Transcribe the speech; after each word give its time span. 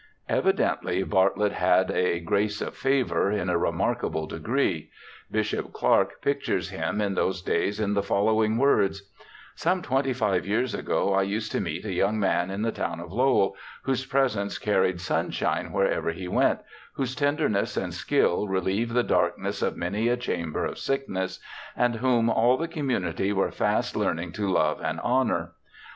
Evidently 0.29 1.03
Bartlett 1.03 1.51
had 1.51 1.89
the' 1.89 2.19
grace 2.25 2.59
of 2.59 2.73
favour' 2.75 3.31
in 3.31 3.51
a 3.51 3.57
re 3.59 3.71
markable 3.71 4.25
degree. 4.25 4.89
Bishop 5.29 5.73
Clark 5.73 6.23
pictures 6.23 6.71
him 6.71 6.99
in 6.99 7.13
those 7.13 7.43
days 7.43 7.79
in 7.79 7.93
the 7.93 8.01
following 8.01 8.57
words:' 8.57 9.11
Some 9.55 9.83
twenty 9.83 10.11
five 10.11 10.43
years 10.43 10.73
ago, 10.73 11.13
I 11.13 11.21
used 11.21 11.51
to 11.51 11.61
meet 11.61 11.85
a 11.85 11.93
young 11.93 12.19
man 12.19 12.49
in 12.49 12.63
the 12.63 12.71
town 12.71 12.99
of 12.99 13.13
Lowell, 13.13 13.55
whose 13.83 14.03
presence 14.07 14.57
carried 14.57 14.99
sunshine 14.99 15.71
wherever 15.71 16.09
he 16.11 16.27
went: 16.27 16.61
whose 16.93 17.13
tenderness 17.13 17.77
and 17.77 17.93
skill 17.93 18.47
relieved 18.47 18.95
the 18.95 19.03
darkness 19.03 19.61
of 19.61 19.77
many 19.77 20.07
a 20.07 20.17
chamber 20.17 20.65
of 20.65 20.79
sickness, 20.79 21.39
and 21.77 21.97
whom 21.97 22.27
all 22.27 22.57
the 22.57 22.67
community 22.67 23.31
were 23.31 23.51
fast 23.51 23.95
learning 23.95 24.31
to 24.31 24.49
love 24.51 24.81
and 24.81 24.99
honour. 25.01 25.51